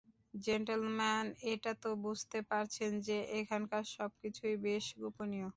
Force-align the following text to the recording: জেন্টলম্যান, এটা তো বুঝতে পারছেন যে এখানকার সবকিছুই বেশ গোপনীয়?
জেন্টলম্যান, 0.33 1.25
এটা 1.51 1.71
তো 1.83 1.89
বুঝতে 2.05 2.39
পারছেন 2.51 2.91
যে 3.01 3.17
এখানকার 3.39 3.83
সবকিছুই 3.95 4.55
বেশ 4.65 4.85
গোপনীয়? 5.01 5.49